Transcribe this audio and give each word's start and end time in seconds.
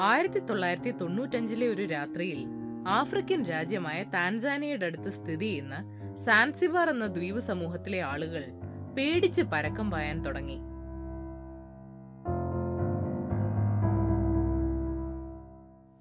ആയിരത്തി 0.00 0.38
തൊള്ളായിരത്തി 0.38 0.90
തൊണ്ണൂറ്റഞ്ചിലെ 0.90 1.68
ഒരു 1.68 1.86
രാത്രിയിൽ 1.86 2.46
ആഫ്രിക്കൻ 2.88 3.44
രാജ്യമായ 3.44 4.04
താൻസാനിയയുടെ 4.04 4.86
അടുത്ത് 4.86 5.10
സ്ഥിതി 5.10 5.44
ചെയ്യുന്ന 5.44 5.74
സാൻസിബാർ 6.16 6.90
എന്ന 6.90 7.06
ദ്വീപ് 7.06 7.38
സമൂഹത്തിലെ 7.38 8.00
ആളുകൾ 8.00 8.44
പേടിച്ച് 8.96 9.42
പരക്കം 9.42 9.90
പായാൻ 9.90 10.24
തുടങ്ങി. 10.24 10.56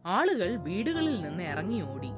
ആളുകൾ 0.05 0.55
വീടുകളിൽ 0.55 1.21
നിന്ന് 1.21 1.43
ഇറങ്ങി 1.43 1.81
ഓടി. 1.81 2.11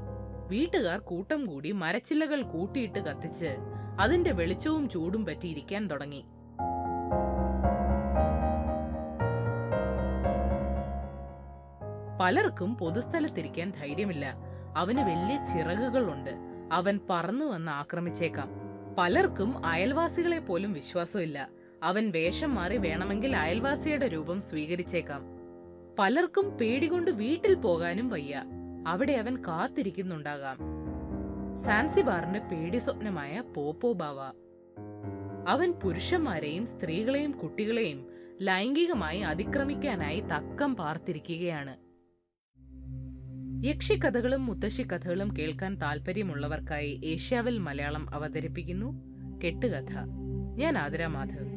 വീട്ടുകാർ 0.47 1.00
കൂട്ടം 1.00 1.46
കൂടി 1.46 1.71
മരച്ചില്ലകൾ 1.71 2.42
കൂട്ടിയിട്ട് 2.42 3.00
കത്തിച്ച് 3.00 3.55
അതിന്റെ 4.00 4.32
വെളിച്ചവും 4.32 4.89
ചൂടും 4.89 5.25
പറ്റിയിരിക്കാൻ 5.25 5.87
തുടങ്ങി. 5.87 6.25
പലർക്കും 12.21 12.75
പൊതുസ്ഥലത്തിരിക്കാൻ 12.75 13.69
ധൈര്യമില്ല. 13.69 14.36
അവന് 14.78 14.97
വലിയ 14.97 15.46
ചിറകുകളുണ്ട്. 15.54 16.32
അവൻ 16.71 17.00
പറന്നു 17.10 17.46
വന്ന് 17.46 17.71
ആക്രമിച്ചേക്കാം. 17.71 18.50
പലർക്കും 18.97 19.65
അയൽവാസികളെ 19.65 20.39
പോലും 20.39 20.74
വിശ്വാസമില്ല. 20.74 21.50
അവൻ 21.83 22.11
വേഷം 22.11 22.55
മാറി 22.55 22.78
വേണമെങ്കിൽ 22.78 23.36
അയൽവാസിയുടെ 23.36 24.07
രൂപം 24.07 24.41
സ്വീകരിച്ചേക്കാം. 24.41 25.24
പലർക്കും 26.00 26.57
പേടികൊണ്ട് 26.57 27.11
വീട്ടിൽ 27.11 27.54
പോകാനും 27.54 28.10
വയ്യ. 28.10 28.43
അവിടെ 28.88 29.13
അവൻ 29.13 29.43
കാത്തിരിക്കുന്നുണ്ടാകാം. 29.47 30.57
സാൻസിബാറിന്റെ 31.63 32.39
പേടി 32.39 32.77
സ്വപ്നമായ 32.77 33.44
പോപ്പോ 33.55 33.94
ബാവ. 33.94 34.31
അവൻ 35.47 35.72
പുരുഷന്മാരെയും 35.72 36.66
സ്ത്രീകളെയും 36.66 37.31
കുട്ടികളെയും 37.31 38.05
ലൈംഗികമായി 38.41 39.19
അതിക്രമിക്കാനായി 39.19 40.19
തക്കം 40.19 40.75
പാർത്തിരിക്കുകയാണ്. 40.75 41.84
യക്ഷിക്കഥകളും 43.66 44.45
മുത്തശ്ശിക്കഥകളും 44.45 45.38
കേൾക്കാൻ 45.39 45.75
താല്പര്യമുള്ളവർക്കായി 45.75 47.02
ഏഷ്യാവിൽ 47.05 47.58
മലയാളം 47.58 48.16
അവതരിപ്പിക്കുന്നു 48.16 48.89
കെട്ടുകഥ. 49.44 49.94
ഞാൻ 50.55 50.77
ആതിര 50.77 51.05
മാധവ്. 51.05 51.47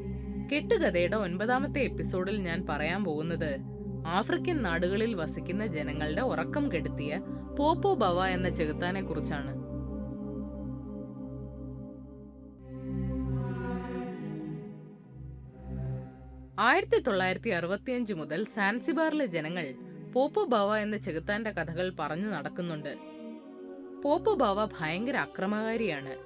കെട്ടുകഥയുടെ 0.52 1.16
ഒൻപതാമത്തെ 1.16 1.80
എപ്പിസോഡിൽ 1.80 2.36
ഞാൻ 2.36 2.66
പറയാൻ 2.68 3.04
പോകുന്നത് 3.04 3.58
ആഫ്രിക്കൻ 4.06 4.62
നാടുകളിൽ 4.62 5.14
വസിക്കുന്ന 5.14 5.66
ജനങ്ങളുടെ 5.66 6.20
ഉറക്കം 6.20 6.72
കെടുത്തിയ 6.72 7.20
പോപ്പോ 7.58 7.94
ബവ 7.94 8.26
എന്ന 8.26 8.48
ചെകുത്താനെ 8.48 9.02
കുറിച്ചാണ്. 9.02 9.68
ആയിരത്തി 16.60 17.00
തൊള്ളായിരത്തി 17.00 17.48
അറുപത്തിയഞ്ച് 17.48 18.14
മുതൽ 18.14 18.44
സാൻസിബാറിലെ 18.44 19.26
ജനങ്ങൾ 19.26 19.74
പോപ്പോ 20.14 20.44
ബാവ 20.44 20.78
എന്ന 20.78 20.96
ചെകുത്താന്റെ 20.96 21.50
കഥകൾ 21.50 21.92
പറഞ്ഞു 21.98 22.30
നടക്കുന്നുണ്ട്. 22.30 22.96
പോപ്പു 24.04 24.34
ബാവ 24.34 24.64
ഭയങ്കര 24.64 25.16
അക്രമകാരിയാണ്. 25.16 26.16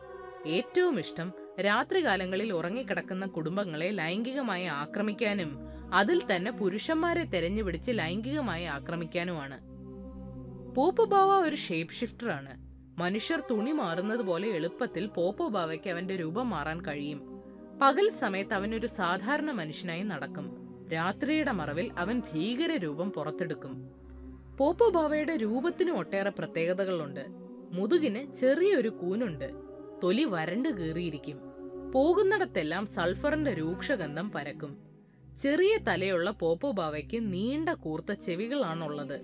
ഏറ്റവും 0.48 0.98
ഇഷ്ടം 0.98 1.32
രാത്രികാലങ്ങളിൽ 1.60 2.52
ഉറങ്ങിക്കിടക്കുന്ന 2.52 3.26
കുടുംബങ്ങളെ 3.26 3.90
ലൈംഗികമായി 3.90 4.64
ആക്രമിക്കാനും 4.64 5.58
അതിൽ 5.94 6.22
തന്നെ 6.36 6.50
പുരുഷന്മാരെ 6.50 7.24
തെരഞ്ഞുപിടിച്ച് 7.24 7.92
ലൈംഗികമായി 7.94 8.64
ആക്രമിക്കാനുമാണ്. 8.64 9.60
പോപ്പുബാവ 10.74 11.28
ഒരു 11.28 11.56
ഷേപ്പ് 11.56 11.94
ഷിഫ്റ്ററാണ്. 11.94 12.62
മനുഷ്യർ 13.00 13.42
തുണി 13.50 13.72
മാറുന്നത് 13.72 14.20
പോലെ 14.20 14.48
എളുപ്പത്തിൽ 14.48 15.06
പോപ്പുബാവയ്ക്ക് 15.06 15.90
അവന്റെ 15.90 16.16
രൂപം 16.16 16.50
മാറാൻ 16.50 16.86
കഴിയും. 16.86 17.42
പകൽ 17.82 18.10
സമയത്ത് 18.10 18.54
അവനൊരു 18.54 18.86
സാധാരണ 18.86 19.50
മനുഷ്യനായി 19.50 20.02
നടക്കും. 20.02 20.61
രാത്രിയുടെ 20.92 21.52
മറവിൽ 21.52 21.92
അവൻ 21.98 22.20
ഭീകര 22.20 22.76
രൂപം 22.76 23.12
പുറത്തെടുക്കും. 23.12 23.90
പോപ്പോ 24.58 24.90
രൂപത്തിനും 25.36 25.98
ഒട്ടേറെ 25.98 26.30
പ്രത്യേകതകളുണ്ട്. 26.30 27.24
മുതുകിന് 27.72 28.32
ചെറിയൊരു 28.32 28.88
കൂനുണ്ട്. 28.88 29.50
തൊലി 30.02 30.24
വരണ്ടു 30.24 30.68
കീറിയിരിക്കും. 30.68 31.40
പോകുന്നിടത്തെല്ലാം 31.94 32.86
സൾഫറിന്റെ 32.86 33.52
രൂക്ഷഗന്ധം 33.52 34.30
പരക്കും. 34.30 34.78
ചെറിയ 35.42 35.78
തലയുള്ള 35.88 36.30
പോപ്പോ 36.30 36.72
നീണ്ട 37.18 37.68
കൂർത്ത 37.68 38.12
ചെവികളാണുള്ളത്. 38.12 39.20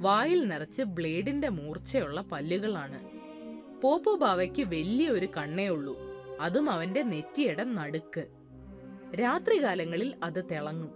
വായിൽ 0.00 0.48
നിറച്ച് 0.48 0.82
ബ്ലേഡിന്റെ 0.82 1.48
മൂർച്ചയുള്ള 1.48 2.20
പല്ലുകളാണ്. 2.20 3.00
പോപ്പോ 3.82 4.16
ബാവയ്ക്ക് 4.16 4.62
വലിയൊരു 4.62 5.26
കണ്ണേ 5.36 5.68
ഉള്ളൂ. 5.68 5.98
അതും 6.40 6.70
അവന്റെ 6.70 7.02
നെറ്റിയുടെ 7.02 7.64
നടുക്ക്. 7.64 8.26
രാത്രികാലങ്ങളിൽ 9.14 10.14
അത് 10.22 10.44
തിളങ്ങും. 10.44 10.90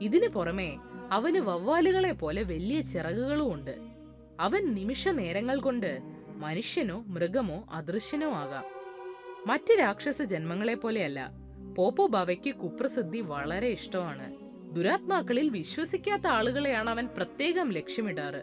ഇതിനു 0.00 0.28
പുറമെ 0.28 0.76
അവന് 1.12 1.38
വവ്വാലുകളെ 1.38 2.12
പോലെ 2.12 2.42
വലിയ 2.42 2.80
ചിറകുകളും 2.80 3.54
ഉണ്ട്. 3.54 3.78
അവൻ 4.40 4.74
നിമിഷ 4.74 5.08
നേരങ്ങൾ 5.08 5.60
കൊണ്ട് 5.60 6.00
മനുഷ്യനോ 6.36 7.04
മൃഗമോ 7.06 7.64
അദൃശ്യനോ 7.72 8.30
ആകാം. 8.30 8.64
മറ്റ് 9.46 9.78
രാക്ഷസ 9.78 10.22
ജന്മങ്ങളെ 10.22 10.74
പോലെയല്ല 10.74 11.30
പോപ്പോ 11.78 12.06
ബാവയ്ക്ക് 12.06 12.54
കുപ്രസിദ്ധി 12.54 13.20
വളരെ 13.20 13.66
ഇഷ്ടമാണ്. 13.66 14.36
ദുരാത്മാക്കളിൽ 14.72 15.48
വിശ്വസിക്കാത്ത 15.48 16.26
ആളുകളെയാണ് 16.26 16.90
അവൻ 16.90 17.08
പ്രത്യേകം 17.16 17.72
ലക്ഷ്യമിടാറ്. 17.72 18.42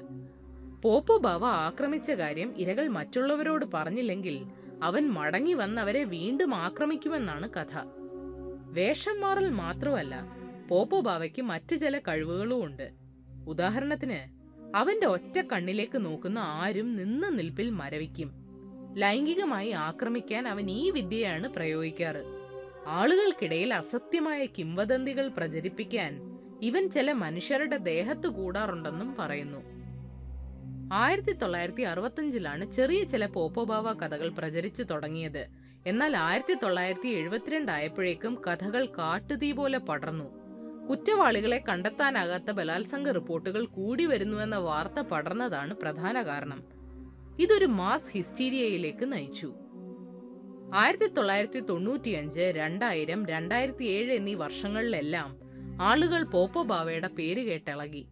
പോപ്പോ 0.81 1.17
ബാവ 1.17 1.45
ആക്രമിച്ച 1.45 2.11
കാര്യം 2.11 2.53
ഇരകൾ 2.57 2.87
മറ്റുള്ളവരോട് 2.87 3.65
പറഞ്ഞില്ലെങ്കിൽ 3.73 4.45
അവൻ 4.83 5.09
മടങ്ങി 5.09 5.53
വന്നവരെ 5.53 6.03
വീണ്ടും 6.03 6.55
ആക്രമിക്കുമെന്നാണ് 6.55 7.49
കഥ. 7.49 7.83
വേഷം 8.77 9.21
മാറൽ 9.21 9.49
മാത്രമല്ല 9.49 10.27
പോപ്പോ 10.69 10.99
ബാവയ്ക്ക് 10.99 11.41
മറ്റു 11.41 11.75
ചില 11.75 11.99
കഴിവുകളും 11.99 12.65
ഉണ്ട്. 12.65 12.91
ഉദാഹരണത്തിന് 13.47 14.19
അവന്റെ 14.75 15.07
ഒറ്റ 15.07 15.41
കണ്ണിലേക്ക് 15.41 16.05
നോക്കുന്ന 16.05 16.39
ആരും 16.39 16.95
നിന്ന 16.95 17.29
നിൽപ്പിൽ 17.29 17.69
മരവിക്കും. 17.69 18.31
ലൈംഗികമായി 18.97 19.69
ആക്രമിക്കാൻ 19.69 20.47
അവൻ 20.47 20.71
ഈ 20.71 20.91
വിദ്യയാണ് 20.91 21.47
പ്രയോഗിക്കാറ്. 21.47 22.23
ആളുകൾക്കിടയിൽ 22.87 23.73
അസത്യമായ 23.73 24.45
കിംവദന്തികൾ 24.45 25.27
പ്രചരിപ്പിക്കാൻ 25.27 26.39
ഇവൻ 26.61 26.89
ചില 26.89 27.11
മനുഷ്യരുടെ 27.11 27.77
ദേഹത്ത് 27.77 28.27
കൂടാറുണ്ടെന്നും 28.27 29.15
പറയുന്നു. 29.19 29.59
ആയിരത്തി 30.93 31.31
തൊള്ളായിരത്തി 31.31 31.81
ചെറിയ 32.71 33.03
ചില 33.03 33.25
പോപ്പോബാവ 33.25 33.93
കഥകൾ 33.93 34.29
പ്രചരിച്ചു 34.29 34.83
തുടങ്ങിയത്. 34.83 35.47
എന്നാൽ 35.87 36.17
ആയിരത്തി 36.17 36.53
തൊള്ളായിരത്തി 36.53 37.07
എഴുപത്തിരണ്ട് 37.07 37.71
ആയപ്പോഴേക്കും 37.71 38.41
കഥകൾ 38.47 38.85
കാട്ടുതീ 38.85 39.51
പോലെ 39.51 39.77
പടർന്നു. 39.77 40.25
കുറ്റവാളികളെ 40.89 41.63
കണ്ടെത്താനാകാത്ത 41.69 42.51
ബലാത്സംഗ 42.51 43.09
റിപ്പോർട്ടുകൾ 43.09 43.65
കൂടി 43.65 44.05
വരുന്നുവെന്ന 44.05 44.55
വാർത്ത 44.55 44.99
പടർന്നതാണ് 44.99 45.73
പ്രധാന 45.73 46.21
കാരണം. 46.21 46.63
ഇതൊരു 47.39 47.65
മാസ് 47.65 48.11
ഹിസ്റ്റീരിയയിലേക്ക് 48.13 49.13
നയിച്ചു. 49.13 49.53
ആയിരത്തി 50.75 51.07
തൊള്ളായിരത്തി 51.07 51.59
തൊണ്ണൂറ്റിയഞ്ച് 51.59 52.53
രണ്ടായിരം 52.55 53.25
രണ്ടായിരത്തി 53.25 53.83
ഏഴ് 53.83 54.13
എന്നീ 54.13 54.33
വർഷങ്ങളിലെല്ലാം 54.33 55.37
ആളുകൾ 55.81 56.23
പോപ്പോ 56.23 56.63
ബാവയുടെ 56.63 57.07
പേര് 57.07 57.39
കേട്ടിളകി. 57.39 58.07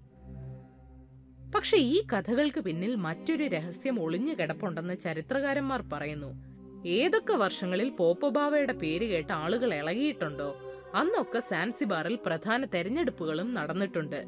പക്ഷെ 1.55 1.77
ഈ 1.77 2.03
കഥകൾക്ക് 2.13 2.59
പിന്നിൽ 2.59 2.95
മറ്റൊരു 2.95 3.43
രഹസ്യം 3.43 4.01
ഒളിഞ്ഞു 4.01 4.33
കിടപ്പുണ്ടെന്ന് 4.33 4.97
ചരിത്രകാരന്മാർ 4.97 5.81
പറയുന്നു. 5.93 6.54
ഏതൊക്കെ 6.85 7.33
വർഷങ്ങളിൽ 7.33 7.89
പോപ്പോബാവയുടെ 7.89 8.73
പേര് 8.73 9.05
കേട്ട 9.05 9.31
ആളുകൾ 9.31 9.73
ഇളകിയിട്ടുണ്ടോ? 9.73 10.61
അന്നൊക്കെ 10.95 11.39
സാൻസിബാറിൽ 11.39 12.19
പ്രധാന 12.25 12.65
തെരഞ്ഞെടുപ്പുകളും 12.65 13.53
നടന്നിട്ടുണ്ട്. 13.53 14.23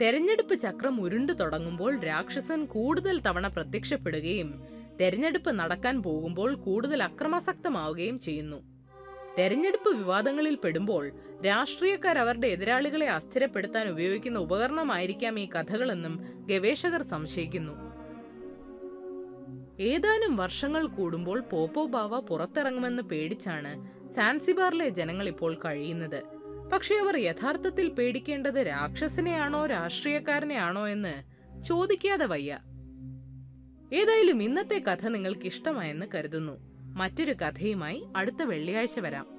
തെരഞ്ഞെടുപ്പ് 0.00 0.60
ചക്രം 0.60 1.00
ഉരുണ്ടു 1.00 1.32
തുടങ്ങുമ്പോൾ 1.32 2.00
രാക്ഷസൻ 2.00 2.64
കൂടുതൽ 2.64 3.20
തവണ 3.20 3.46
പ്രത്യക്ഷപ്പെടുകയും 3.46 4.64
തെരഞ്ഞെടുപ്പ് 5.00 5.50
നടക്കാൻ 5.50 6.02
പോകുമ്പോൾ 6.02 6.54
കൂടുതൽ 6.54 7.02
അക്രമാസക്തമാവുകയും 7.02 8.20
ചെയ്യുന്നു. 8.20 8.62
തെരഞ്ഞെടുപ്പ് 9.38 9.96
വിവാദങ്ങളിൽ 9.96 10.54
പെടുമ്പോൾ 10.54 11.12
രാഷ്ട്രീയക്കാർ 11.44 12.18
അവരുടെ 12.18 12.46
എതിരാളികളെ 12.46 13.06
അസ്ഥിരപ്പെടുത്താൻ 13.06 13.88
ഉപയോഗിക്കുന്ന 13.88 14.38
ഉപകരണമായിരിക്കാം 14.38 15.40
ഈ 15.40 15.48
കഥകളെന്നും 15.48 16.44
ഗവേഷകർ 16.46 17.02
സംശയിക്കുന്നു. 17.02 17.87
ഏതാനും 19.80 20.36
വർഷങ്ങൾ 20.36 20.86
കൂടുമ്പോൾ 20.86 21.40
പോപ്പോ 21.40 21.86
ബാവ 21.86 22.20
പുറത്തിറങ്ങുമെന്ന് 22.20 23.02
പേടിച്ചാണ് 23.02 24.06
സാൻസിബാറിലെ 24.08 24.88
ജനങ്ങൾ 24.88 25.28
ഇപ്പോൾ 25.28 25.56
കഴിയുന്നത്. 25.64 26.22
പക്ഷെ 26.72 26.94
അവർ 26.94 27.16
യഥാർത്ഥത്തിൽ 27.16 27.88
പേടിക്കേണ്ടത് 27.88 28.54
രാക്ഷസനെയാണോ 28.54 29.66
രാഷ്ട്രീയക്കാരനെയാണോ 29.66 30.88
എന്ന് 30.88 31.24
ചോദിക്കാതെ 31.62 32.26
വയ്യ. 32.26 32.58
ഏതായാലും 33.92 34.42
ഇന്നത്തെ 34.42 34.78
കഥ 34.78 35.06
നിങ്ങൾക്ക് 35.06 35.46
ഇഷ്ടമായെന്ന് 35.46 36.06
കരുതുന്നു. 36.14 36.58
മറ്റൊരു 36.96 37.32
കഥയുമായി 37.32 38.06
അടുത്ത 38.16 38.42
വെള്ളിയാഴ്ച 38.42 38.98
വരാം. 38.98 39.37